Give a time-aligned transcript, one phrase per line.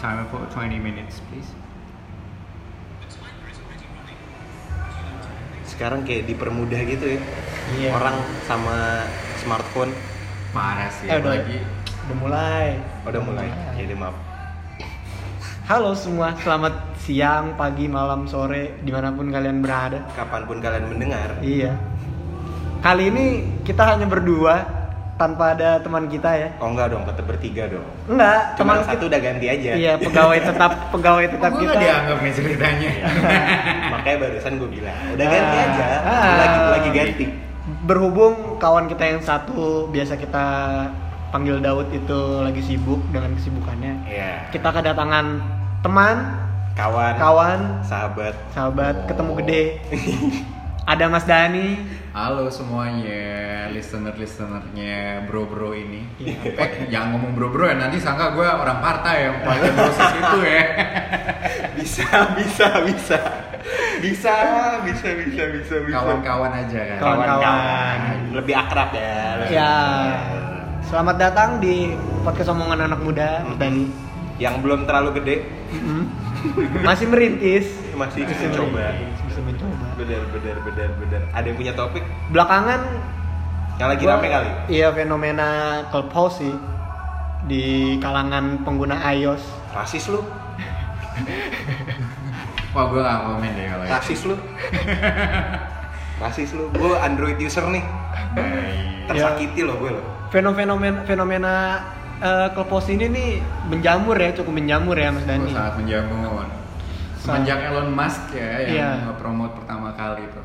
[0.00, 1.52] timer for 20 minutes, please.
[5.64, 7.20] Sekarang kayak dipermudah gitu ya.
[7.76, 7.90] Iya.
[7.94, 9.06] Orang sama
[9.38, 9.92] smartphone
[10.50, 11.30] Parah sih, Eh, udah.
[11.30, 11.56] apalagi
[12.02, 12.66] Udah mulai.
[13.06, 13.48] udah mulai.
[13.78, 14.16] Jadi maaf.
[15.70, 20.10] Halo semua, selamat siang, pagi, malam, sore, di mana pun kalian berada.
[20.18, 21.78] Kapan pun kalian mendengar, Iya.
[22.82, 23.26] Kali ini
[23.62, 24.79] kita hanya berdua
[25.20, 26.48] tanpa ada teman kita ya.
[26.56, 27.84] oh enggak dong, tetap bertiga dong.
[28.08, 29.08] Enggak, Cuma teman satu kita.
[29.10, 29.70] udah ganti aja.
[29.76, 31.68] Iya, pegawai tetap pegawai tetap kita.
[31.68, 32.90] nggak dianggap nih ceritanya?
[33.92, 35.66] Makanya barusan gue bilang, udah ganti Ah.
[35.66, 35.86] aja.
[36.00, 36.24] Ah.
[36.34, 37.24] Lagi lagi ganti.
[37.82, 40.44] Berhubung kawan kita yang satu biasa kita
[41.30, 43.92] panggil Daud itu lagi sibuk dengan kesibukannya.
[44.02, 44.32] Iya.
[44.50, 45.26] Kita kedatangan
[45.80, 46.16] teman,
[46.72, 48.32] Kawan, kawan, sahabat.
[48.50, 49.06] sahabat, Oh.
[49.06, 49.62] ketemu gede.
[50.84, 51.78] Ada Mas Dani.
[52.10, 56.02] Halo semuanya, listener-listenernya bro-bro ini.
[56.18, 56.58] Iya.
[56.58, 60.64] Eh, jangan ngomong bro-bro ya, nanti sangka gue orang partai yang pakai proses itu ya.
[61.80, 62.04] Bisa,
[62.36, 63.16] bisa, bisa.
[64.04, 64.34] Bisa,
[64.84, 65.96] bisa, bisa, bisa, bisa.
[65.96, 66.98] Kawan-kawan aja kan.
[67.00, 67.98] Kawan-kawan.
[68.36, 69.16] Lebih akrab ya.
[69.40, 69.72] lebih Ya.
[69.72, 70.84] akrab.
[70.84, 73.88] Selamat datang di podcast omongan anak muda, Mas Dani.
[74.36, 75.36] Yang belum terlalu gede.
[76.84, 77.64] Masih merintis.
[77.96, 78.86] masih merintis, Masih mencoba.
[80.00, 81.20] Bener, bener, bener, bener.
[81.30, 82.00] Ada yang punya topik
[82.32, 82.80] Belakangan
[83.76, 84.50] yang lagi gua- rame kali.
[84.68, 85.48] Iya fenomena
[85.88, 86.54] clubhouse sih
[87.42, 87.64] di
[87.96, 89.44] kalangan pengguna iOS.
[89.70, 90.20] Rasis lu,
[92.70, 94.36] Wah gue gak komen deh kalau rasis lu.
[96.16, 96.68] Rasis lu.
[96.70, 97.82] Gue Android user nih.
[99.04, 100.04] Tersakiti loh gue loh.
[100.28, 101.54] Fenomena fenomena
[102.20, 103.28] eh, clubhouse ini nih
[103.66, 105.50] menjamur ya, cukup menjamur ya Mas Dani.
[105.50, 106.59] sangat menjamun.
[107.20, 108.90] Semenjak Elon Musk ya yang Iya.
[109.12, 110.42] nge-promote pertama kali itu.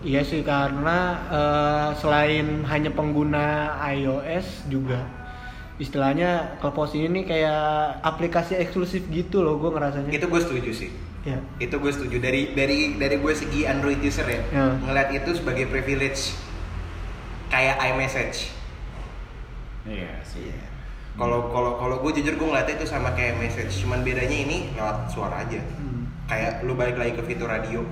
[0.00, 5.04] Iya sih karena eh, selain hanya pengguna iOS juga
[5.74, 7.62] istilahnya Clubhouse ini nih kayak
[8.00, 10.08] aplikasi eksklusif gitu loh gue ngerasanya.
[10.08, 10.90] Itu gue setuju sih.
[11.26, 11.40] Ya.
[11.58, 14.40] Itu gue setuju dari dari dari gue segi Android user ya.
[14.54, 14.66] Ya.
[14.78, 16.38] Ngeliat itu sebagai privilege
[17.50, 18.54] kayak iMessage.
[19.84, 20.48] Iya sih.
[21.14, 25.14] Kalau kalau kalau gue jujur gue ngeliatnya itu sama kayak message, cuman bedanya ini lewat
[25.14, 25.62] suara aja.
[25.62, 26.10] Hmm.
[26.26, 27.86] Kayak lu balik lagi ke fitur radio.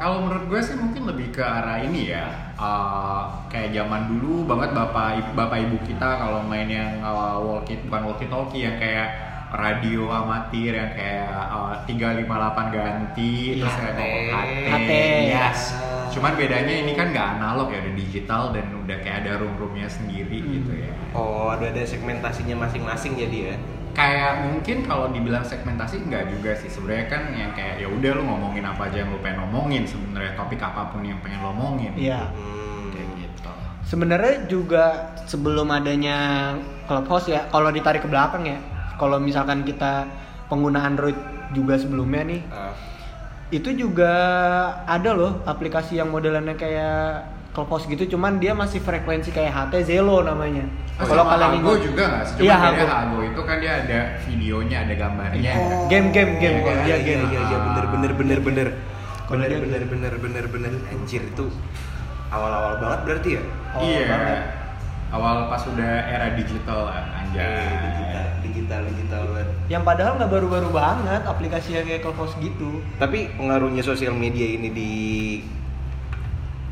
[0.00, 3.22] Kalau menurut gue sih mungkin lebih ke arah ini ya, eh,
[3.52, 8.30] kayak zaman dulu banget bapak bapak ibu kita kalau main yang uh, walkie bukan walkie
[8.32, 9.12] talkie yang kayak
[9.52, 14.66] radio amatir yang kayak uh, 358 ganti Iya, terus ada HT.
[14.72, 14.90] HT.
[15.36, 15.60] yes.
[16.10, 20.38] Cuman bedanya ini kan nggak analog ya, udah digital dan udah kayak ada room-roomnya sendiri
[20.38, 20.52] Hmm.
[20.52, 20.90] gitu ya.
[21.12, 23.56] Oh, ada ada segmentasinya masing-masing jadi ya.
[23.90, 28.22] Kayak mungkin kalau dibilang segmentasi enggak juga sih sebenarnya kan yang kayak ya udah lu
[28.22, 31.92] ngomongin apa aja yang lu pengen ngomongin sebenarnya topik apa pun yang pengen lo ngomongin.
[31.94, 32.30] Iya.
[32.30, 32.90] Hmm.
[32.90, 33.50] Kayak gitu.
[33.84, 34.84] Sebenarnya juga
[35.24, 36.18] sebelum adanya
[36.86, 38.58] Clubhouse ya, kalau ditarik ke belakang ya,
[38.94, 40.06] kalau misalkan kita
[40.46, 41.18] pengguna Android
[41.50, 42.70] juga sebelumnya nih, Ah,
[43.50, 44.12] itu juga
[44.84, 50.22] ada loh aplikasi yang modelannya kayak Clubhouse gitu, cuman dia masih frekuensi kayak HT Zelo
[50.22, 50.62] namanya.
[50.94, 52.46] Kalau kalian Hago juga nggak sih?
[52.46, 52.84] Iya, Hago.
[52.86, 55.52] Hago itu kan dia ada videonya, ada gambarnya.
[55.58, 55.90] Oh.
[55.90, 56.62] Game, game, game.
[56.62, 57.24] Iya, Iya, iya, game.
[57.26, 58.68] iya, iya, bener, bener, bener, bener.
[59.26, 60.72] Kalau Bener, dia- bener, bener, bener, bener.
[60.90, 61.46] Anjir itu
[62.30, 63.42] awal-awal banget berarti ya?
[63.74, 64.06] Oh, iya.
[64.06, 64.38] banget.
[65.10, 67.42] Awal pas udah era digital anjay.
[67.42, 69.48] Eh, digital, digital, digital banget.
[69.66, 72.78] Yang padahal nggak baru-baru banget aplikasi yang kayak Clubhouse gitu.
[72.96, 74.92] Tapi pengaruhnya sosial media ini di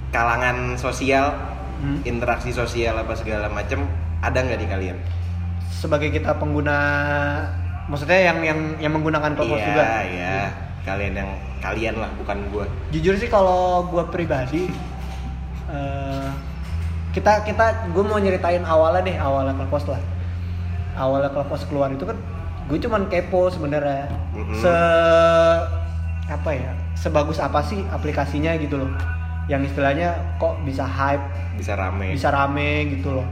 [0.08, 1.34] kalangan sosial,
[1.78, 2.02] Hmm.
[2.02, 3.86] interaksi sosial apa segala macem
[4.18, 4.98] ada nggak di kalian?
[5.70, 6.74] Sebagai kita pengguna,
[7.86, 9.84] maksudnya yang yang yang menggunakan Clubhouse Iya, juga.
[10.04, 10.38] iya.
[10.82, 12.66] Kalian yang kalian lah, bukan gua.
[12.90, 14.66] Jujur sih kalau gue pribadi,
[15.70, 16.28] eh,
[17.18, 20.02] kita kita gue mau nyeritain awalnya deh awalnya Clubhouse lah.
[20.94, 22.14] Awalnya Clubhouse keluar itu kan
[22.70, 24.06] gue cuman kepo sebenarnya.
[24.32, 24.54] Mhm.
[24.54, 24.74] Se
[26.28, 26.70] apa ya?
[26.94, 28.90] Sebagus apa sih aplikasinya gitu loh.
[29.48, 31.24] Yang istilahnya kok bisa hype
[31.56, 32.12] Bisa rame.
[32.14, 33.26] bisa rame gitu loh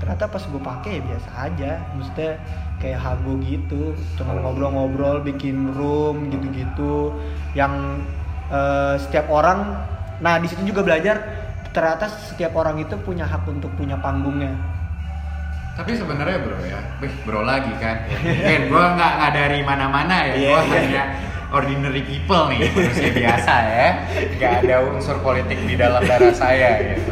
[0.00, 2.40] ternyata pas gue pakai ya biasa aja maksudnya
[2.80, 7.12] kayak hago gitu cuma ngobrol-ngobrol bikin room gitu-gitu
[7.52, 8.00] yang
[8.48, 9.76] eh, setiap orang
[10.24, 11.39] nah di situ juga belajar
[11.70, 14.52] ternyata setiap orang itu punya hak untuk punya panggungnya
[15.70, 18.04] Tapi sebenarnya bro ya, Wih, bro lagi kan.
[18.20, 20.76] Ben, gua nggak nggak dari mana-mana ya, Iya, gua iya.
[20.76, 21.02] hanya
[21.50, 23.88] ordinary people nih, manusia biasa ya.
[24.36, 27.10] Gak ada unsur politik di dalam darah saya gitu.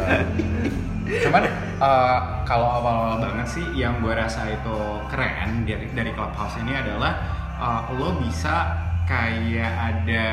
[1.25, 1.43] Cuman
[1.81, 4.77] eh, kalau awal-awal banget sih yang gue rasa itu
[5.09, 7.11] keren dari dari clubhouse ini adalah
[7.57, 8.75] eh, lo bisa
[9.09, 10.25] kayak ada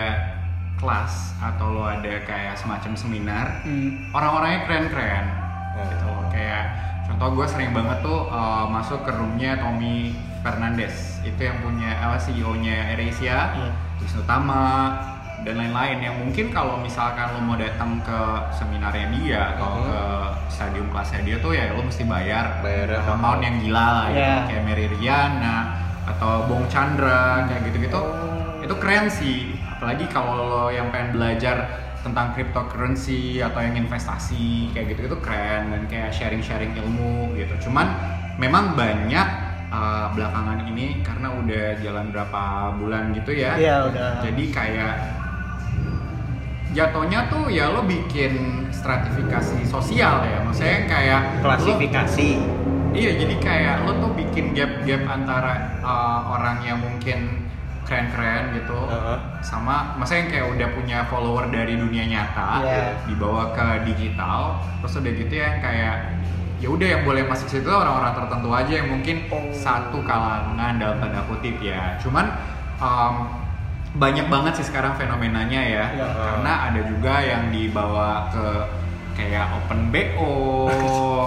[0.76, 4.10] kelas atau lo ada kayak semacam seminar Hmm.
[4.10, 5.26] orang-orangnya keren-keren
[5.72, 5.82] Oh.
[5.82, 6.64] gitu kayak
[7.04, 12.16] contoh gue sering banget tuh uh, masuk ke roomnya Tommy Fernandez itu yang punya apa
[12.16, 13.70] CEO-nya AirAsia, Iya.
[13.98, 14.94] Wisnu Tama
[15.38, 18.20] dan lain-lain yang mungkin kalau misalkan lo mau datang ke
[18.52, 19.82] seminarnya dia atau Mhm.
[19.82, 20.00] ke
[20.48, 23.42] stadium kelasnya dia tuh ya lo mesti bayar amount mahal.
[23.42, 24.38] yang gila lah gitu Iya.
[24.46, 25.56] kayak Mary Riana
[26.06, 28.62] atau Bong Chandra kayak gitu-gitu Oh.
[28.62, 29.55] itu keren sih
[29.86, 31.70] apalagi kalau lo yang pengen belajar
[32.02, 37.70] tentang cryptocurrency atau yang investasi kayak gitu itu keren dan kayak sharing-sharing ilmu gitu.
[37.70, 37.94] Cuman
[38.34, 39.28] memang banyak
[39.70, 42.42] uh, belakangan ini karena udah jalan berapa
[42.82, 43.54] bulan gitu ya.
[43.54, 44.26] Iya, udah.
[44.26, 44.94] jadi kayak
[46.74, 50.42] jatuhnya tuh ya lo bikin stratifikasi sosial ya.
[50.42, 52.42] Maksudnya kayak lo- klasifikasi.
[52.90, 57.45] Iya, jadi kayak lo tuh bikin gap-gap antara uh, orang yang mungkin
[57.86, 59.18] keren-keren gitu, Heeh.
[59.40, 62.84] sama maksudnya yang kayak udah punya follower dari dunia nyata, Iya.
[63.06, 65.96] dibawa ke digital, terus udah gitu ya kayak
[66.56, 69.38] ya udah yang boleh masuk situ orang-orang tertentu aja yang mungkin Oh.
[69.52, 71.94] satu kalangan dalam tanda kutip ya.
[71.98, 72.32] Cuman
[72.76, 73.14] um,
[73.94, 76.06] banyak banget sih sekarang fenomenanya ya, Iya.
[76.12, 78.44] karena ada juga yang dibawa ke
[79.14, 80.32] kayak open BO.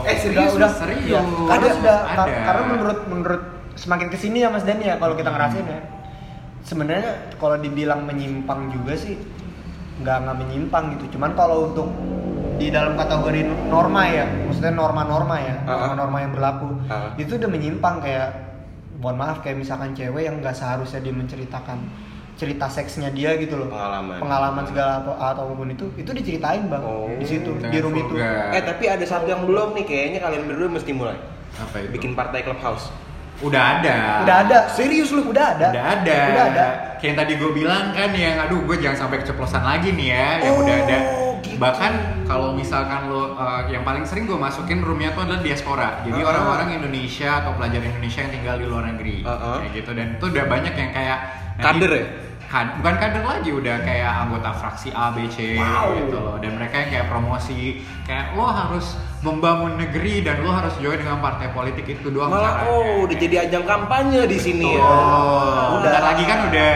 [0.02, 1.06] Eh, Sudah, serius, udah serius.
[1.06, 1.22] Iya.
[1.46, 2.16] Karena sudah ada.
[2.16, 3.42] kar- karena menurut menurut
[3.76, 5.38] semakin ke sini ya Mas Dan ya kalau kita Hmm.
[5.38, 5.80] ngerasain ya.
[6.62, 9.16] Sebenarnya kalau dibilang menyimpang juga sih
[10.00, 11.18] nggak nggak menyimpang gitu.
[11.18, 11.88] Cuman kalau untuk
[12.56, 17.16] di dalam kategori norma ya, maksudnya norma-norma ya, norma-norma yang berlaku, Ah.
[17.16, 18.30] itu udah menyimpang kayak
[18.98, 21.80] mohon maaf kayak misalkan cewek yang nggak seharusnya dia menceritakan
[22.36, 24.16] cerita seksnya dia gitu loh Pengalaman.
[24.18, 27.92] pengalaman segala apa atau apa pun itu itu diceritain bang Oh, di situ di room
[27.94, 31.16] itu eh tapi ada satu yang belum nih kayaknya kalian berdua mesti mulai
[31.58, 31.92] apa itu?
[31.92, 32.92] bikin partai clubhouse
[33.40, 33.96] udah ada.
[34.24, 36.18] udah ada serius lu udah ada Udah ada.
[36.28, 36.68] udah ada
[37.00, 40.28] Kayak yang tadi gue bilang kan yang aduh gue jangan sampai keceplosan lagi nih ya
[40.44, 40.98] yang Oh, udah ada.
[41.40, 41.56] gitu.
[41.56, 41.92] Bahkan
[42.26, 46.04] kalau misalkan lo uh, yang paling sering gue masukin roomnya tuh adalah diaspora.
[46.04, 46.28] Jadi Uh-uh.
[46.28, 49.64] orang-orang Indonesia atau pelajar Indonesia yang tinggal di luar negeri Uh-uh.
[49.64, 51.20] kayak gitu dan itu udah banyak yang kayak
[51.60, 52.06] Kader ya?
[52.50, 55.94] Kad- bukan kader lagi udah kayak anggota fraksi A B C Wow.
[55.96, 60.74] gitu loh dan mereka yang kayak promosi kayak lo harus membangun negeri dan lo harus
[60.78, 62.74] join dengan partai politik itu doang malah caranya.
[62.74, 65.82] oh udah jadi ajang kampanye di sini ya Oh, Udah.
[65.86, 66.72] bentar lagi kan udah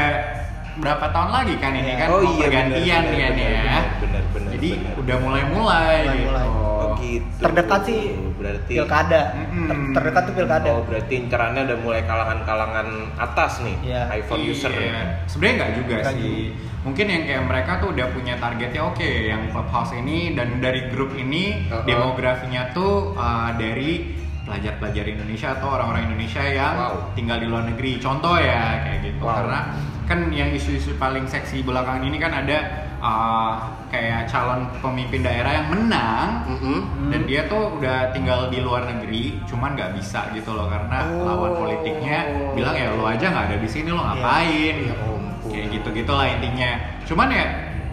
[0.76, 3.58] berapa tahun lagi kan ini kan Oh iya, pergantian benar, kan benar, ya.
[3.58, 4.94] benar, benar, benar, Jadi benar.
[4.96, 6.30] udah mulai-mulai gitu.
[6.54, 8.02] Oh gitu terdekat sih
[8.44, 9.66] berarti pilkada Mm-mm.
[9.66, 14.02] Ter- terdekat tuh pilkada oh berarti incerannya udah mulai kalangan-kalangan atas nih Iya.
[14.14, 15.24] iPhone user Iya.
[15.26, 16.52] Sebenarnya nggak juga Nggak sih.
[16.84, 21.16] Mungkin yang kayak mereka tuh udah punya targetnya oke, yang clubhouse ini dan dari grup
[21.16, 21.88] ini Uh-uh.
[21.88, 24.12] demografinya tuh uh, dari
[24.44, 27.16] pelajar-pelajar Indonesia atau orang-orang Indonesia yang Wow.
[27.16, 27.96] tinggal di luar negeri.
[27.98, 29.24] Contoh ya kayak gitu.
[29.24, 29.40] Wow.
[29.40, 29.60] Karena
[30.04, 32.58] kan yang isu-isu paling seksi belakangan ini kan ada
[33.00, 33.54] uh,
[33.88, 36.80] kayak calon pemimpin daerah yang menang Mm-mm.
[37.08, 41.24] dan dia tuh udah tinggal di luar negeri cuman nggak bisa gitu loh karena Oh.
[41.24, 42.18] lawan politiknya
[42.52, 45.22] bilang ya lo aja nggak ada di sini lo ngapain Ya ampun.
[45.48, 46.72] kayak gitu gitulah intinya
[47.04, 47.46] cuman ya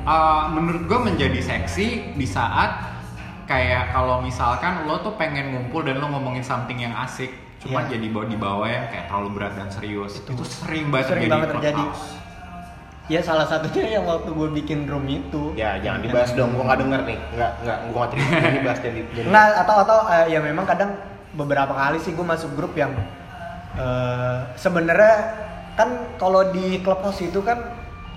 [0.03, 2.91] uh, menurut gue menjadi seksi di saat
[3.45, 7.91] kayak kalau misalkan lo tuh pengen ngumpul dan lo ngomongin something yang asik cuman Iya.
[7.93, 10.13] jadi bawa di bawah yang kayak terlalu berat dan serius.
[10.17, 11.85] Itu, sering banget Sering terjadi banget di terjadi.
[13.11, 15.51] Ya salah satunya yang waktu gue bikin room itu.
[15.55, 16.55] Ya jangan dibahas dong.
[16.55, 17.19] Gua nggak denger nih.
[17.35, 20.91] Nggak nggak gua nggak terima dibahas dan jadi- Nggak, atau atau eh, ya memang kadang
[21.31, 22.95] beberapa kali sih gue masuk grup yang
[23.75, 25.15] eh, sebenarnya
[25.75, 27.59] kan kalau di clubhouse itu kan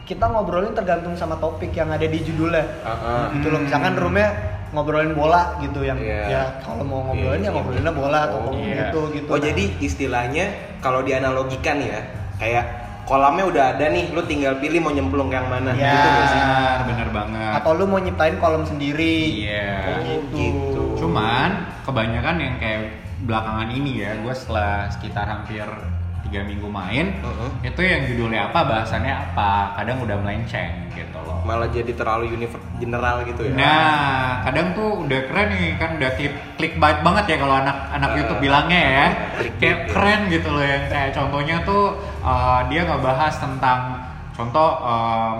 [0.04, 2.64] kita ngobrolin tergantung sama topik yang ada di judulnya.
[2.82, 3.26] Ah, ah.
[3.34, 3.60] gitu loh.
[3.60, 4.30] Misalkan roomnya
[4.74, 6.24] ngobrolin bola gitu yang Iya.
[6.28, 8.76] ya kalau mau ngobrolin Iya, ya ngobrolinnya bola atau Oh, apa pun iya.
[8.84, 10.46] gitu gitu Oh Nah, jadi istilahnya
[10.82, 12.00] kalau dianalogikan ya
[12.36, 12.66] kayak
[13.04, 15.72] kolamnya udah ada nih, lu tinggal pilih mau nyemplung ke yang mana.
[15.74, 15.92] Ya.
[15.92, 16.42] Gitu nggak sih?
[16.42, 19.70] benar bener banget atau lu mau nyiptain kolom sendiri Iya.
[19.80, 20.36] kayak Oh, gitu.
[20.36, 20.84] gitu.
[21.00, 21.50] Cuman
[21.84, 22.82] kebanyakan yang kayak
[23.24, 25.64] belakangan ini ya, gue setelah sekitar hampir
[26.24, 27.50] tiga minggu main, Uh-huh.
[27.62, 31.44] itu yang judulnya apa, bahasannya apa, kadang udah melenceng gitu loh.
[31.44, 33.54] Malah jadi terlalu univer- general gitu ya.
[33.54, 38.18] Nah, kadang tuh udah keren nih, kan udah klik clickbait banget ya kalau anak-anak Uh,
[38.24, 39.08] YouTube bilangnya ya.
[39.60, 39.86] Kayak ya.
[39.92, 41.84] keren gitu loh yang kayak contohnya tuh
[42.24, 43.80] uh, dia ngebahas tentang
[44.34, 45.36] contoh um,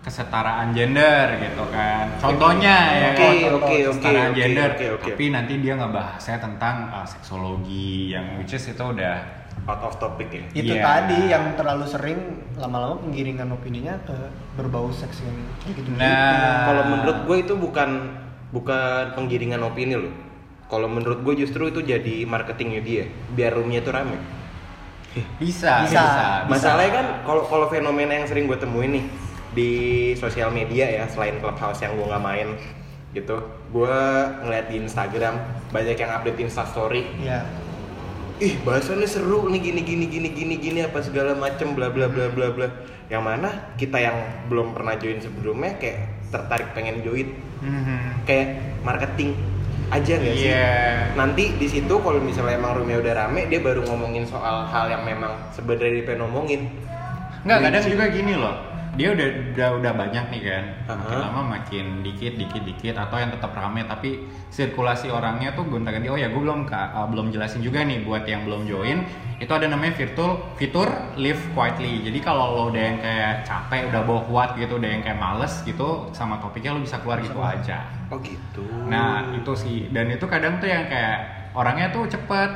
[0.00, 2.08] kesetaraan gender gitu kan.
[2.16, 4.68] Contohnya ya Oke, kan, oke, oke, kesetaraan oke, gender.
[4.72, 5.04] oke, oke.
[5.12, 10.28] Tapi nanti dia ngebahasnya tentang uh, seksologi yang which is itu udah Out of topic
[10.30, 10.42] ya.
[10.52, 10.82] itu Iya.
[10.82, 12.18] tadi yang terlalu sering
[12.56, 14.16] lama-lama penggiringan opininya ke
[14.54, 15.36] berbau seks yang
[15.68, 16.66] gitu Nah.
[16.66, 17.90] Kalau menurut gue itu bukan
[18.50, 20.12] bukan penggiringan opini loh.
[20.66, 24.18] Kalau menurut gue justru itu jadi marketingnya dia, biar roomnya itu rame.
[25.36, 26.02] bisa, Bisa.
[26.06, 26.26] bisa.
[26.46, 29.04] Masalahnya kan kalau kalau fenomena yang sering gue temuin nih
[29.50, 29.70] di
[30.14, 32.54] sosial media ya selain clubhouse yang gue nggak main
[33.10, 33.96] gitu gue
[34.40, 35.34] ngeliat di Instagram
[35.68, 37.42] banyak yang update Insta Story Iya.
[38.40, 42.26] Ih bahasannya seru nih gini gini gini gini gini apa segala macem bla bla bla
[42.26, 42.68] bla bla
[43.06, 44.16] yang mana kita yang
[44.48, 47.28] belum pernah join sebelumnya kayak tertarik pengen join
[47.60, 48.24] Mhm.
[48.24, 48.48] kayak
[48.80, 49.36] marketing
[49.90, 51.12] aja nggak sih Iya.
[51.12, 55.04] nanti di situ kalau misalnya emang roomnya udah rame dia baru ngomongin soal hal yang
[55.04, 56.72] memang sebenarnya dia pengen ngomongin
[57.40, 58.52] Nggak, kadang juga gini loh.
[58.98, 60.64] Dia udah udah udah banyak nih kan.
[60.90, 61.24] Makin Aha.
[61.30, 66.10] lama makin dikit dikit dikit atau yang tetap rame tapi sirkulasi orangnya tuh gonta-ganti.
[66.10, 69.06] Oh ya, gue belum uh, belum jelasin juga nih buat yang belum join.
[69.40, 72.04] Itu ada namanya virtual fitur live quietly.
[72.04, 75.64] Jadi kalau lo udah yang kayak capek, udah bawa kuat gitu, udah yang kayak males
[75.64, 77.88] gitu sama topiknya lo bisa keluar gitu aja.
[78.10, 82.50] oh gitu Nah itu sih dan itu kadang tuh yang kayak orangnya tuh cepet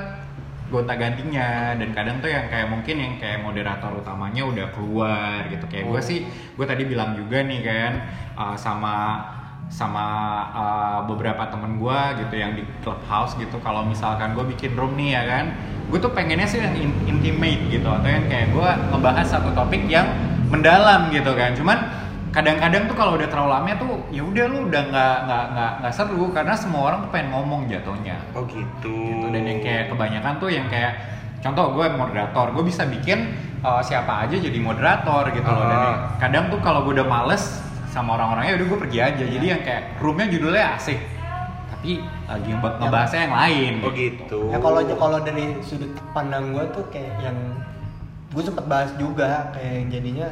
[0.74, 1.78] gonta gantinya.
[1.78, 5.64] Dan kadang tuh yang kayak mungkin yang kayak moderator utamanya udah keluar gitu.
[5.70, 6.02] Kayak gue Oh.
[6.02, 6.18] sih
[6.58, 7.92] gue tadi bilang juga nih kan
[8.34, 8.94] uh, sama
[9.70, 10.06] sama
[10.52, 13.62] uh, beberapa temen gue gitu yang di clubhouse gitu.
[13.62, 15.44] Kalau misalkan gue bikin room nih ya kan
[15.88, 17.86] gue tuh pengennya sih yang in- intimate gitu.
[17.86, 20.10] Atau yang kayak gue ngebahas satu topik yang
[20.50, 21.54] mendalam gitu kan.
[21.54, 21.78] Cuman
[22.34, 25.92] kadang-kadang tuh kalau udah terlalu lama tuh ya udah lu udah nggak nggak nggak nggak
[25.94, 28.16] seru karena semua orang tuh pengen ngomong jatuhnya.
[28.34, 28.90] Oh gitu.
[28.90, 29.30] Gitu.
[29.30, 30.92] Dan yang kayak kebanyakan tuh yang kayak
[31.38, 33.30] contoh gue moderator gue bisa bikin
[33.62, 35.62] uh, siapa aja jadi moderator gitu loh.
[35.62, 35.84] Dan Ah.
[35.86, 39.22] yang kadang tuh kalau gue udah males sama orang-orangnya udah gue pergi aja.
[39.22, 40.98] Jadi yang kayak roomnya judulnya asik
[41.64, 44.40] tapi lagi nge- ngebahasnya yang lain oh gitu.
[44.48, 47.36] Ya kalau kalau dari sudut pandang gue tuh kayak yang
[48.32, 50.28] gue sempet bahas juga kayak yang jadinya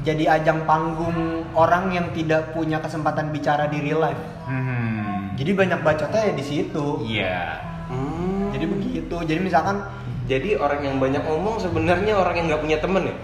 [0.00, 4.22] jadi ajang panggung orang yang tidak punya kesempatan bicara di real life.
[4.48, 5.36] Hmm.
[5.36, 6.86] Jadi banyak bacotnya ya di situ.
[7.04, 8.54] iya Hmm.
[8.54, 9.16] Jadi begitu.
[9.26, 9.82] Jadi misalkan
[10.30, 13.16] jadi orang yang banyak ngomong sebenarnya orang yang nggak punya temen ya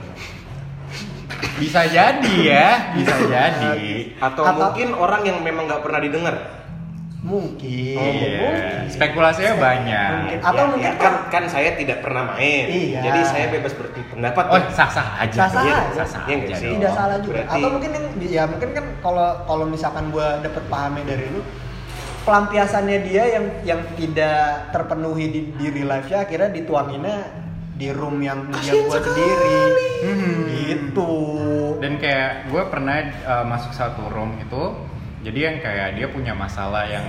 [1.56, 2.68] bisa jadi ya
[2.98, 3.76] bisa jadi
[4.20, 6.65] atau, Atau- mungkin orang yang memang nggak pernah didengar
[7.26, 8.38] mungkin, Oh, Iya.
[8.38, 8.86] mungkin.
[8.86, 10.38] spekulasinya banyak Mungkin.
[10.40, 13.00] Atau Ya, mungkin ya kan kan saya tidak pernah main Iya.
[13.02, 14.70] jadi saya bebas berpendapat oh tuh.
[14.70, 15.76] sah sah aja Sah-sah aja.
[15.96, 16.70] sah-sah nggak aja sih?
[16.70, 16.74] dong.
[16.78, 17.34] tidak salah juga.
[17.36, 21.42] Berarti- Atau mungkin yang ya mungkin kan kalau kalau misalkan gue dapet pahamnya dari lu
[22.22, 27.18] pelampiasannya dia yang yang tidak terpenuhi di, di real life nya akhirnya dituanginnya
[27.72, 29.58] di room yang dia buat sendiri
[29.96, 30.40] Hmm.
[30.48, 31.10] gitu
[31.76, 34.62] dan kayak gue pernah uh, masuk satu room itu
[35.26, 37.02] jadi yang kayak dia punya masalah yang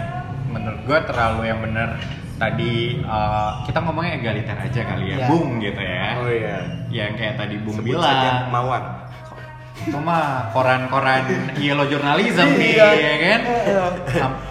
[0.49, 2.01] menurut gue terlalu yang bener
[2.41, 5.27] tadi uh, kita ngomongnya egaliter aja kali ya Iya.
[5.29, 6.05] bung gitu ya.
[6.17, 6.57] Oh iya.
[6.89, 8.83] Yang kayak tadi bung sebut saja bilang mawar.
[9.77, 11.29] Itu mah koran-koran
[11.61, 12.87] yellow journalism nih Iya.
[12.97, 13.41] ya kan?
[13.45, 13.85] Iya.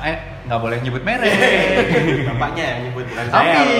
[0.03, 1.35] Eh nggak boleh nyebut merek.
[2.31, 3.59] Bapaknya yang nyebut bukan saya.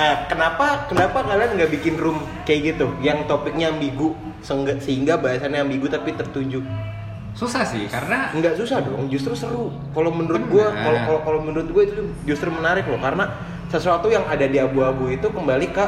[0.00, 2.88] Nah, kenapa kenapa kalian nggak bikin room kayak gitu?
[3.04, 6.64] Yang topiknya ambigu sehingga, sehingga bahasannya ambigu tapi tertuju
[7.30, 9.70] susah sih karena nggak susah dong justru seru.
[9.94, 13.30] Kalau menurut gue kalau kalau kalau menurut gue itu justru menarik loh karena
[13.70, 15.86] sesuatu yang ada di abu-abu itu kembali ke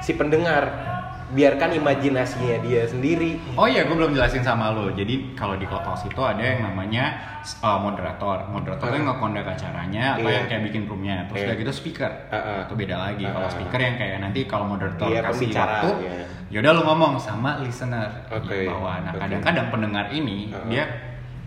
[0.00, 0.87] si pendengar
[1.28, 4.88] biarkan imajinasinya dia sendiri Oh iya, gue belum jelasin sama lo.
[4.90, 7.20] Jadi kalau di Clubhouse itu ada yang namanya
[7.60, 8.48] uh, moderator.
[8.48, 9.06] Moderator itu Uh.
[9.12, 10.36] ngekondak acaranya atau Iya.
[10.40, 11.16] yang kayak bikin roomnya.
[11.28, 11.46] Terus Iya.
[11.46, 12.10] udah gitu speaker.
[12.32, 12.58] Uh-uh.
[12.64, 13.24] Itu beda lagi.
[13.24, 13.54] Kalau Uh-uh.
[13.54, 16.12] speaker yang kayak nanti kalau moderator Iya, kasih pembicara, waktu, iya.
[16.48, 18.48] yaudah lo ngomong sama listener Oke.
[18.48, 18.96] di bawah.
[19.04, 20.68] Nah kadang-kadang pendengar ini Uh-uh.
[20.68, 20.84] dia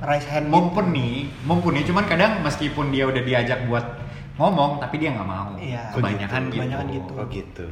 [0.01, 1.81] raise hand mumpuni, mumpuni.
[1.81, 3.85] Cuman kadang meskipun dia udah diajak buat
[4.38, 5.53] ngomong, tapi dia nggak mau.
[5.57, 5.93] Iya.
[5.93, 6.57] Kebanyakan gitu.
[6.57, 7.13] Kebanyakan gitu.
[7.17, 7.67] oh gitu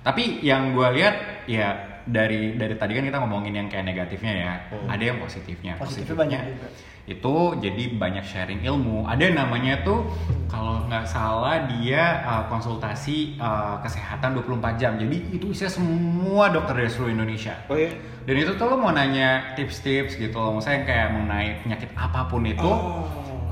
[0.00, 1.14] Tapi yang gue lihat
[1.50, 1.68] ya
[2.06, 4.86] dari dari tadi kan kita ngomongin yang kayak negatifnya ya, Hmm.
[4.86, 5.74] ada yang positifnya.
[5.76, 6.68] Positifnya banyak juga.
[7.04, 9.02] Itu jadi banyak sharing ilmu.
[9.02, 10.06] Ada yang namanya tuh
[10.46, 14.94] kalau nggak salah dia uh, konsultasi uh, kesehatan 24 jam.
[14.94, 17.54] Jadi itu isinya semua dokter dari seluruh Indonesia.
[17.66, 17.90] oh ya
[18.22, 22.46] Dan itu tuh lo mau nanya tips-tips gitu loh, misalnya kayak mengenai penyakit apa pun
[22.46, 23.02] itu, Oh.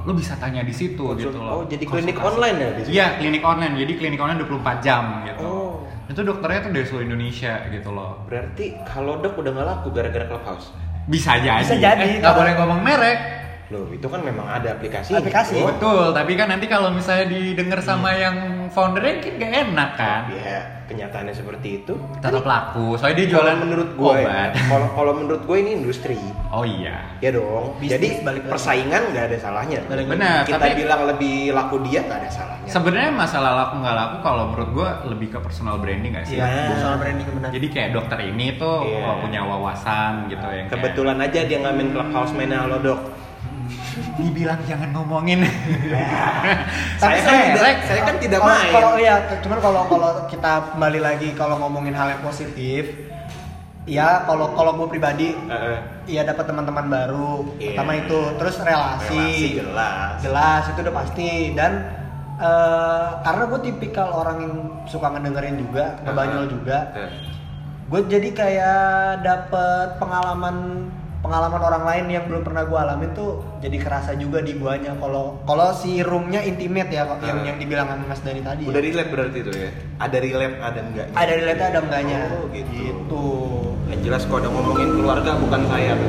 [0.07, 1.52] lo bisa tanya di situ gitu loh.
[1.52, 2.69] oh jadi klinik online ya?
[2.87, 3.75] Iya, klinik online.
[3.75, 5.43] Jadi klinik online 24 jam gitu.
[5.43, 5.68] Oh.
[6.09, 8.25] Itu dokternya tuh dari seluruh Indonesia gitu loh.
[8.25, 10.73] berarti kalau dok udah nggak laku gara-gara clubhouse
[11.05, 11.65] Bisa jadi.
[11.65, 13.19] Bisa jadi, Eh, nggak boleh ngomong merek.
[13.69, 15.61] Loh itu kan memang ada aplikasi Aplikasi.
[15.61, 15.69] Oh.
[15.69, 18.37] Betul, tapi kan nanti kalau misalnya didengar sama yang
[18.69, 20.23] foundernya kan gak enak kan.
[20.33, 22.97] ya kenyataannya seperti itu Tetap laku.
[22.97, 26.17] Soalnya dia jualan menurut gue ya, kalau kalau menurut gue ini industri
[26.49, 27.13] Oh iya.
[27.21, 30.09] ya dong Bisnis jadi balik persaingan nggak ada salahnya Balik.
[30.09, 34.17] Benar, kita tapi- bilang lebih laku dia nggak ada salahnya Sebenarnya masalah laku nggak laku
[34.23, 36.37] kalau menurut gua lebih ke personal branding gak sih?
[36.37, 36.69] Iya, Nah.
[36.73, 37.49] personal branding benar.
[37.51, 39.05] Jadi kayak dokter ini tuh Iya.
[39.05, 43.01] uh, punya wawasan gitu yang kayak- kebetulan aja dia ngamen clubhouse mainnya halo dok
[44.17, 45.43] dibilang jangan ngomongin.
[47.00, 47.55] saya kan merek.
[47.55, 51.57] tidak saya kan tidak kalau, main Kalau iya, cuman kalau kalau kita kembali lagi kalau
[51.59, 52.85] ngomongin hal yang positif,
[53.85, 55.78] ya kalau kalau gue pribadi Heeh.
[56.07, 57.73] ya dapat teman-teman baru Iya.
[57.73, 60.12] pertama itu terus relasi, Relasi jelas.
[60.21, 61.73] jelas itu udah pasti dan
[62.37, 66.52] eh, karena gue tipikal orang yang suka ngedengerin juga ngebanyol Heeh.
[66.52, 67.12] juga Heeh.
[67.88, 68.83] gue jadi kayak
[69.23, 70.57] dapet pengalaman
[71.19, 75.37] pengalaman orang lain yang belum pernah gue alamin tuh jadi kerasa juga di guanya kalau
[75.43, 77.45] kalau si roomnya intimate ya kok, yang Ah.
[77.45, 78.87] yang dibilang sama Mas Dani tadi Udah ya.
[78.87, 79.71] relate berarti itu ya?
[79.99, 81.13] Ada relate, ada enggaknya?
[81.13, 82.73] ada relate ada enggaknya Oh, gitu.
[82.73, 83.25] gitu.
[83.89, 85.93] Yang jelas kalau udah ngomongin keluarga bukan saya,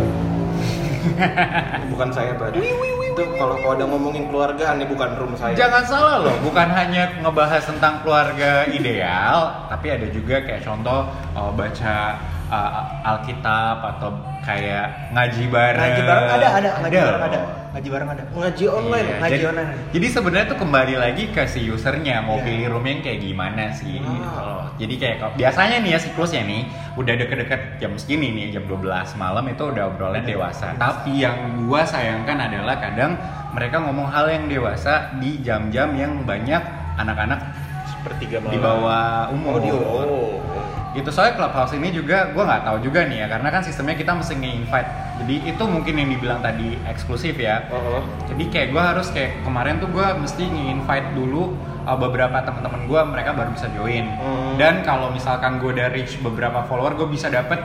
[1.90, 2.54] bukan saya, Bang.
[2.54, 5.54] Itu kalau kalau udah ngomongin keluarga, ini bukan room saya.
[5.56, 11.52] Jangan salah loh, bukan hanya ngebahas tentang keluarga ideal, tapi ada juga kayak contoh uh,
[11.52, 14.10] baca uh, Alkitab atau
[14.42, 15.80] kayak ngaji bareng.
[15.80, 17.30] ngaji bareng ada ada ngaji bareng loh.
[17.30, 17.40] ada
[17.70, 19.06] ngaji bareng ada Ngaji online.
[19.06, 19.70] Iya, Ngaji jadi, online.
[19.92, 22.44] jadi sebenarnya tuh kembali lagi ke si usernya mau Iya.
[22.44, 24.10] pilih room yang kayak gimana sih Ah.
[24.10, 24.64] gitu loh.
[24.76, 26.62] Jadi kayak kalau- biasanya nih ya siklusnya nih
[26.96, 30.74] udah deket-deket jam segini nih jam 12 malam itu udah obrolan dewasa.
[30.76, 33.14] Tapi yang gua sayangkan adalah kadang
[33.50, 36.62] mereka ngomong hal yang dewasa di jam-jam yang banyak
[36.96, 37.40] anak-anak
[37.88, 38.62] Sepertiga di malam.
[38.62, 39.52] bawah umur.
[39.52, 40.59] Oh, di oh.
[40.98, 44.12] Itu soalnya clubhouse ini juga gue nggak tahu juga nih ya karena kan sistemnya kita
[44.18, 44.90] mesti nge-invite.
[45.22, 47.70] Jadi itu mungkin yang dibilang tadi eksklusif ya.
[47.70, 48.02] Oh, oh.
[48.26, 51.54] Jadi kayak gue harus kayak kemarin tuh gue mesti nge-invite dulu
[51.86, 54.06] uh, beberapa teman-teman gue mereka baru bisa join.
[54.18, 54.58] Hmm.
[54.58, 57.62] Dan kalau misalkan gue udah reach beberapa follower gue bisa dapet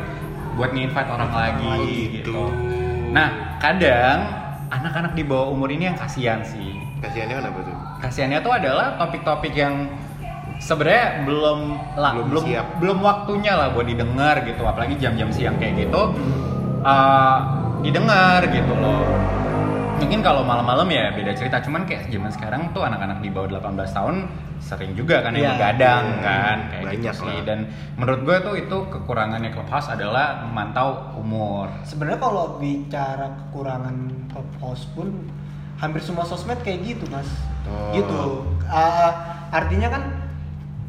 [0.54, 2.10] buat nge-invite orang lagi Oh, gitu.
[2.20, 2.40] gitu.
[3.10, 4.18] Nah kadang
[4.68, 6.76] anak-anak di bawah umur ini yang kasihan sih.
[7.00, 7.76] Kasihannya kenapa tuh?
[8.00, 9.88] Kasihannya tuh adalah topik-topik yang
[10.56, 11.58] sebenarnya belum
[11.94, 12.66] lah, Belum belum siap.
[12.78, 16.02] belum waktunya lah buat didengar gitu apalagi jam-jam siang kayak gitu
[16.80, 17.38] uh,
[17.80, 19.02] didengar gitu loh
[19.94, 23.62] mungkin kalau malam-malam ya beda cerita cuman kayak zaman sekarang tuh anak-anak di bawah 18
[23.88, 24.16] tahun
[24.58, 25.52] sering juga kan yang Iya.
[25.54, 26.20] begadang Iya.
[26.20, 27.44] kan kayak Banyak gitu sih lah.
[27.44, 27.58] dan
[27.94, 33.96] menurut gue tuh itu kekurangannya clubhouse adalah memantau umur sebenarnya kalau bicara kekurangan
[34.26, 35.08] clubhouse pun
[35.76, 37.28] hampir semua sosmed kayak gitu mas
[37.64, 37.92] Oh.
[37.92, 38.20] gitu
[38.66, 39.12] Ah,
[39.50, 40.02] artinya kan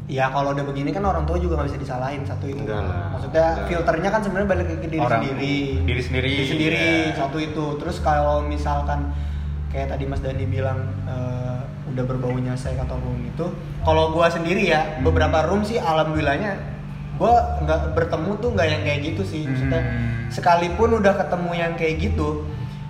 [0.06, 3.10] ya kalau udah begini kan orang tua juga nggak bisa disalahin satu itu Enggak lah.
[3.10, 3.66] maksudnya Enggak.
[3.66, 7.16] filternya kan sebenarnya balik ke diri Orang- sendiri diri sendiri, diri sendiri iya.
[7.16, 9.10] satu itu terus kalau misalkan
[9.68, 13.46] kayak tadi Mas Dani bilang eh, udah berbaunya seks ataupun itu
[13.82, 15.02] kalau gua sendiri ya Hmm.
[15.02, 16.54] beberapa room sih alhamdulillahnya
[17.16, 20.28] gua nggak bertemu tuh nggak yang kayak gitu sih maksudnya Hmm.
[20.28, 22.46] sekalipun udah ketemu yang kayak gitu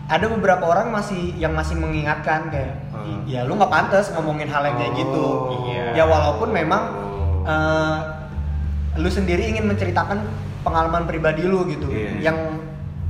[0.07, 2.86] ada beberapa orang masih yang masih mengingatkan kayak.
[3.24, 5.64] Ya lu nggak pantas ngomongin hal yang kayak gitu Oh.
[5.64, 5.94] Iya.
[5.94, 6.82] ya walaupun memang
[7.42, 7.96] eh,
[8.96, 10.24] lu sendiri ingin menceritakan
[10.60, 12.10] pengalaman pribadi lu gitu Iya.
[12.22, 12.38] yang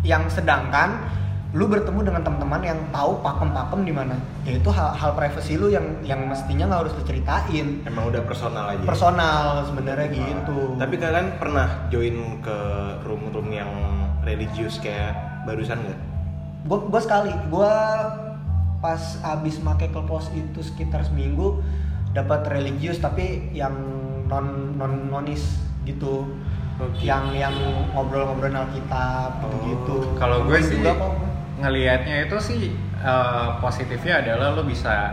[0.03, 1.03] yang sedangkan
[1.51, 5.69] lu bertemu dengan teman-teman yang tahu pakem-pakem di mana ya itu hal hal privasi lu
[5.69, 8.85] yang yang mestinya nggak harus diceritain Emang udah personal aja.
[8.85, 12.59] personal sebenarnya gitu Tapi kalian pernah join ke
[13.03, 13.71] room-room yang
[14.21, 16.01] religius kayak barusan nggak?
[16.67, 17.73] gue gue sekali gue
[18.87, 19.03] pas
[19.35, 21.59] abis make clubhouse itu sekitar seminggu
[22.15, 23.75] dapat religius tapi yang
[24.31, 26.31] non non nonis gitu.
[26.77, 27.09] Oke.
[27.09, 27.57] yang yang
[27.97, 30.77] ngobrol-ngobrol Alkitab gitu gitu Kalau gue sih
[31.57, 32.63] ngelihatnya itu sih
[33.01, 35.09] eh, positifnya adalah lo bisa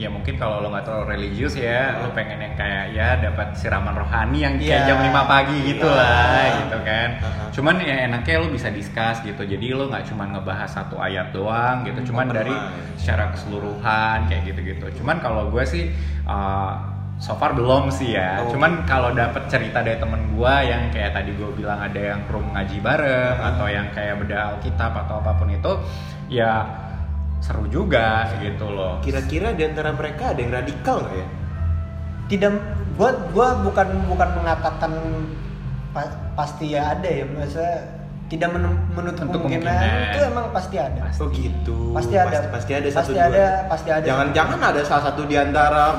[0.00, 3.92] ya mungkin kalau lo nggak terlalu religius ya lo pengen yang kayak ya dapat siraman
[3.92, 4.88] rohani yang kayak Iya.
[4.88, 6.00] jam 5 pagi gitu Iya.
[6.00, 7.44] lah gitu kan Aha.
[7.52, 11.84] cuman ya enaknya lo bisa discuss gitu jadi lo nggak cuma ngebahas satu ayat doang
[11.84, 12.96] gitu cuman Open dari mind.
[12.96, 15.92] secara keseluruhan kayak gitu-gitu cuman kalau gue sih
[16.26, 16.72] eh,
[17.20, 18.48] so far belum sih ya Oh.
[18.50, 22.48] cuman kalau dapet cerita dari temen gue yang kayak tadi gue bilang ada yang room
[22.50, 23.52] ngaji bareng Ah.
[23.52, 25.72] atau yang kayak beda Alkitab atau apa pun itu
[26.26, 26.64] ya
[27.40, 31.26] seru juga gitu loh Kira-kira di antara mereka ada yang radikal nggak ya?
[32.26, 32.52] tidak
[32.94, 34.92] gua gua bukan bukan mengatakan
[35.90, 37.74] pa- pasti ya ada ya maksudnya
[38.28, 40.06] tidak menu- menutup Untuk kemungkinan, kemungkinan.
[40.06, 41.18] itu emang pasti ada Pasti.
[41.18, 41.78] Oh gitu.
[41.90, 42.30] Pasti ada.
[42.30, 43.50] Pasti, pasti ada Pasti satu ada, dua.
[43.66, 44.06] pasti ada.
[44.06, 45.82] Jangan-jangan ada salah satu di antara.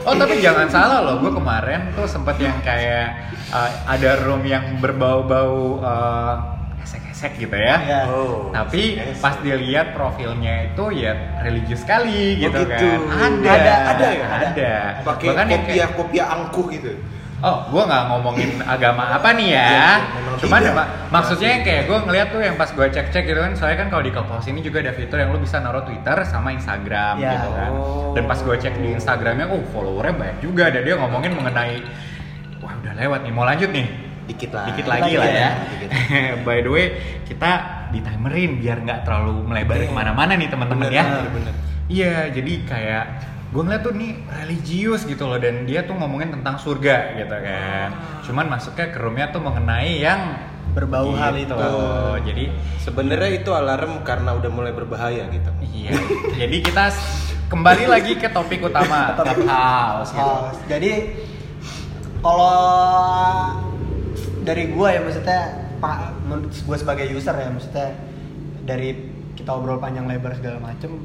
[0.00, 3.20] Oh tapi jangan salah loh, gue kemarin tuh sempet yang kayak
[3.52, 6.34] uh, ada room yang berbau-bau uh,
[6.80, 7.76] esek-esek gitu ya.
[7.78, 8.00] Iya.
[8.06, 8.48] Oh.
[8.50, 9.20] Tapi esek-esek.
[9.20, 12.88] pas dilihat profilnya itu ya religius sekali Oh, gitu, gitu.
[13.06, 13.30] kan.
[13.40, 14.26] Ada, Ada, ada ya?
[14.26, 14.72] Ada.
[15.02, 16.92] pakai Bahkan yang kopiah kayak- kopiah angkuh gitu.
[17.40, 19.96] Oh, gue nggak ngomongin agama apa nih ya.
[20.12, 20.60] Memang Cuman
[21.08, 24.04] maksudnya yang kayak gue ngeliat tuh yang pas gue cek-cek gitu kan, soalnya kan kalau
[24.04, 27.32] di Clubhouse ini juga ada fitur yang lu bisa naruh Twitter sama Instagram Ya.
[27.34, 27.70] gitu kan.
[27.72, 28.12] Oh.
[28.12, 30.68] Dan pas gue cek di Instagramnya, oh followernya banyak juga.
[30.68, 31.80] Dan dia ngomongin mengenai,
[32.60, 33.88] wah udah lewat nih, mau lanjut nih.
[34.30, 34.64] Dikit lah.
[34.70, 35.38] Dikit lagi lagi lah ya.
[35.42, 35.50] ya.
[36.46, 36.86] By the way,
[37.26, 37.50] kita
[37.90, 41.04] di timerin biar nggak terlalu melebar ke mana-mana nih teman-teman ya.
[41.90, 43.04] Iya, jadi kayak
[43.50, 47.90] gue ngeliat tuh nih religius gitu loh dan dia tuh ngomongin tentang surga gitu kan
[48.22, 50.38] cuman masuknya ke roomnya tuh mengenai yang
[50.70, 51.50] Berbau hal itu.
[52.22, 52.46] jadi
[52.78, 55.50] Sebenarnya itu alarm karena udah mulai berbahaya gitu.
[55.66, 55.98] iya
[56.38, 56.94] jadi kita
[57.50, 61.10] kembali lagi ke topik utama clubhouse gitu Oh, jadi
[62.22, 62.54] kalau
[64.50, 65.40] dari gua ya maksudnya
[65.78, 66.18] pak
[66.66, 67.94] gue sebagai user ya maksudnya
[68.66, 68.98] dari
[69.38, 70.98] kita obrol panjang lebar segala macem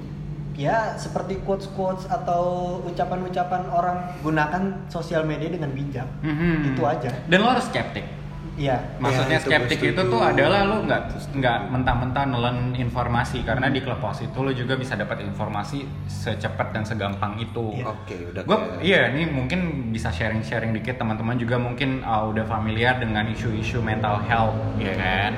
[0.58, 6.08] ya seperti quotes quotes atau ucapan-ucapan orang gunakan sosial media dengan bijak.
[6.24, 6.74] Mhm.
[6.74, 7.12] itu aja.
[7.28, 8.08] Dan lo harus skeptik
[8.56, 11.02] iya Maksudnya Ya, itu skeptik itu tuh adalah lo nggak
[11.36, 16.88] nggak mentah-mentah nelen informasi karena di Clubhouse itu lo juga bisa dapat informasi secepat dan
[16.88, 17.76] segampang itu.
[17.76, 17.86] Iya.
[17.92, 18.42] Oke, udah.
[18.48, 23.84] Gue iya ini mungkin bisa sharing-sharing dikit teman-teman juga mungkin uh, udah familiar dengan isu-isu
[23.84, 25.36] mental health ya kan.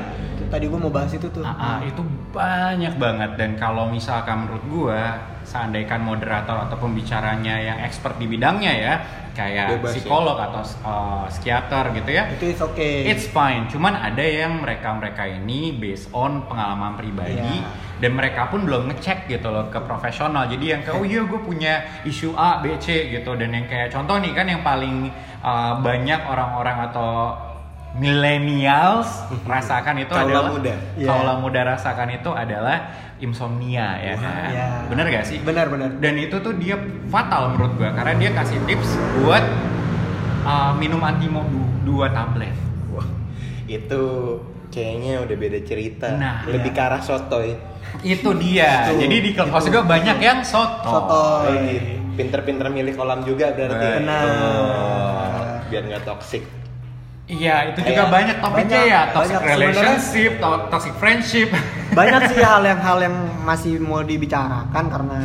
[0.47, 4.63] Tadi gua mau bahas itu tuh Ah, ah, itu banyak banget dan kalau misalkan menurut
[4.67, 5.03] gua
[5.43, 8.93] seandainya moderator atau pembicaranya yang expert di bidangnya ya
[9.31, 10.01] kayak Bebas ya.
[10.01, 15.23] psikolog atau uh, psikiater gitu ya itu it's okay It's fine, cuman ada yang mereka-mereka
[15.29, 17.69] ini based on pengalaman pribadi Iya.
[18.01, 20.49] dan mereka pun belum ngecek gitu loh ke profesional.
[20.49, 23.93] Jadi yang kayak oh iya gue punya isu A, B, C gitu dan yang kayak
[23.93, 25.13] contoh nih kan yang paling
[25.45, 27.37] uh, banyak orang-orang atau
[27.97, 29.09] millennials
[29.51, 30.73] rasakan itu Kaula adalah muda.
[30.95, 31.07] Iya.
[31.09, 32.77] kaula muda rasakan itu adalah
[33.17, 34.49] insomnia ya kan.
[34.53, 34.67] Iya.
[34.93, 35.37] Bener gak sih?
[35.41, 36.77] benar benar Dan itu tuh dia
[37.09, 38.89] fatal menurut gua karena dia kasih tips
[39.21, 39.41] buat
[40.45, 42.53] uh, minum antimo du- dua tablet.
[42.93, 43.07] Wah,
[43.65, 44.03] itu
[44.69, 46.13] kayaknya udah beda cerita.
[46.13, 46.77] Nah, Lebih iya.
[46.77, 47.57] ke arah sotoy.
[48.05, 48.93] Itu dia.
[48.93, 49.07] Itu.
[49.07, 49.73] Jadi di Itu.
[49.73, 50.85] juga banyak yang soto.
[50.85, 51.23] Soto.
[51.49, 51.97] Iya.
[52.13, 53.87] Pinter-pinter milih kolam juga berarti.
[54.01, 54.25] Benar.
[54.25, 56.43] Oh, biar nggak toxic.
[57.27, 59.49] Iya, itu juga Kayak banyak topiknya banyak, ya, toxic banyak.
[59.51, 61.49] relationship, to- toxic friendship.
[61.91, 65.19] banyak sih hal yang hal yang masih mau dibicarakan karena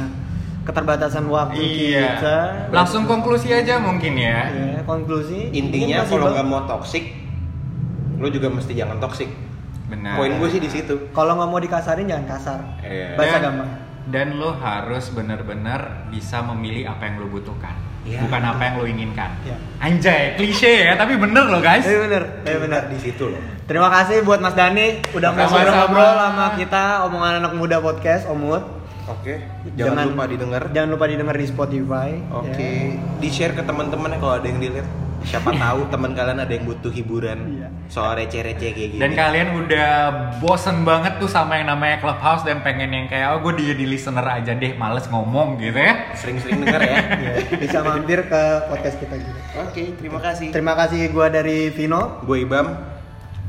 [0.63, 2.19] keterbatasan waktu iya.
[2.19, 2.37] kita
[2.71, 4.51] Langsung konklusi aja mungkin ya.
[4.51, 7.07] ya, konklusi Intinya kalau nggak mau toxic,
[8.17, 9.31] lo juga mesti jangan toxic.
[9.85, 10.17] Benar.
[10.17, 10.95] Poin gue sih di situ.
[11.11, 13.15] kalau nggak mau dikasarin jangan kasar Iya.
[13.15, 13.71] bahasa Dan- gampang
[14.03, 17.71] Dan lo harus benar-benar bisa memilih apa yang lo butuhkan,
[18.03, 18.19] Iya.
[18.21, 19.31] bukan apa yang lo inginkan.
[19.43, 19.57] Iya.
[19.79, 21.83] Anjay, klise ya, tapi bener loh guys.
[21.83, 23.39] eh bener eh bener di situ loh.
[23.63, 28.63] terima kasih buat Mas Dani udah mau ngobrol-ngobrol sama kita omongan anak muda podcast Omut
[29.03, 29.43] Oke,
[29.75, 30.63] jangan lupa didengar.
[30.71, 32.99] jangan lupa didengar di Spotify Oke, ya.
[33.19, 34.87] di share ke teman-teman kalau ada yang dilihat.
[35.25, 37.69] Siapa tahu teman kalian ada yang butuh hiburan Iya.
[37.87, 39.01] soal receh-receh kayak gini.
[39.01, 39.89] Dan kalian udah
[40.39, 44.23] bosen banget tuh sama yang namanya clubhouse dan pengen yang kayak oh gue jadi listener
[44.23, 46.13] aja deh, males ngomong gitu ya.
[46.13, 46.99] sering-sering denger ya.
[47.23, 50.49] Ya, bisa mampir ke podcast kita juga Oke, terima kasih.
[50.51, 52.67] terima kasih gua dari Vino Gue Ibam.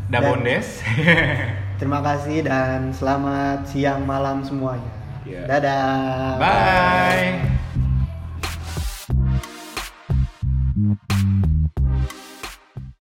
[0.05, 0.83] Dabondes.
[1.81, 4.87] Terima kasih dan selamat siang malam semuanya.
[5.25, 5.43] Ya.
[5.49, 6.37] Dadah.
[6.37, 7.62] Bye.